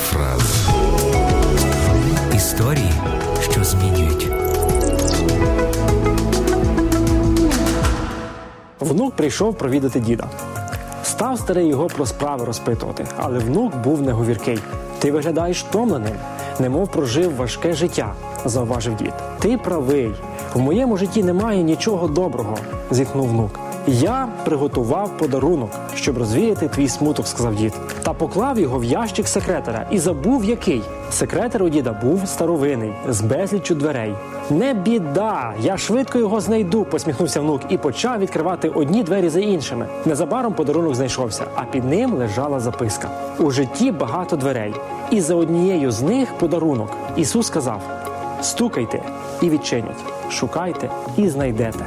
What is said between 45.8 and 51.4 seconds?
з них подарунок. Ісус сказав: стукайте і відчинять, шукайте і